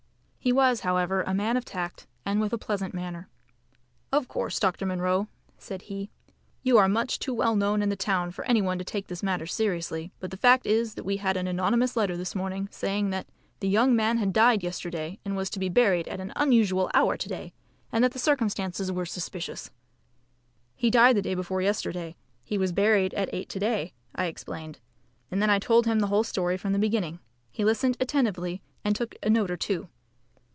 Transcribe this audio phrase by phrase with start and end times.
[0.43, 3.29] He was, however, a man of tact and with a pleasant manner.
[4.11, 4.87] "Of course, Dr.
[4.87, 5.27] Munro,"
[5.59, 6.09] said he,
[6.63, 9.21] "you are much too well known in the town for any one to take this
[9.21, 10.11] matter seriously.
[10.19, 13.27] But the fact is that we had an anonymous letter this morning saying that
[13.59, 17.15] the young man had died yesterday and was to be buried at an unusual hour
[17.17, 17.53] to day,
[17.91, 19.69] and that the circumstances were suspicious."
[20.75, 22.15] "He died the day before yesterday.
[22.43, 24.79] He was buried at eight to day," I explained;
[25.29, 27.19] and then I told him the whole story from the beginning.
[27.51, 29.87] He listened attentively and took a note or two.